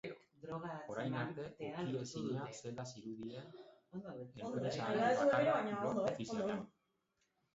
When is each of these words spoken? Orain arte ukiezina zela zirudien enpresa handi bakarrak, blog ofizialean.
Orain 0.91 1.15
arte 1.23 1.43
ukiezina 1.49 2.45
zela 2.61 2.85
zirudien 2.93 3.51
enpresa 3.99 4.87
handi 4.87 5.03
bakarrak, 5.19 5.69
blog 5.83 6.01
ofizialean. 6.05 6.65